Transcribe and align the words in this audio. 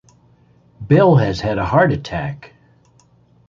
Bill 0.87 1.17
has 1.17 1.41
had 1.41 1.59
a 1.59 1.65
heart 1.67 1.91
attack! 1.91 2.55